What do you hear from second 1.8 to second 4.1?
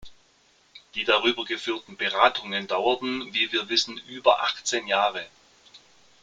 Beratungen dauerten, wie wir wissen,